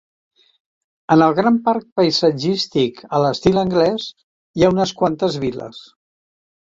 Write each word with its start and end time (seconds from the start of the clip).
En 1.15 1.23
el 1.25 1.35
gran 1.39 1.59
parc 1.67 1.85
paisatgístic 1.99 3.03
a 3.17 3.21
l'estil 3.25 3.63
anglès 3.65 4.09
hi 4.11 4.67
ha 4.69 4.73
unes 4.77 4.95
quantes 5.03 5.39
vil·les. 5.45 5.87